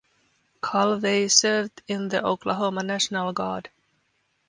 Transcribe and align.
Calvey 0.63 1.29
served 1.29 1.83
in 1.87 2.07
the 2.07 2.25
Oklahoma 2.25 2.81
National 2.81 3.33
Guard. 3.33 3.69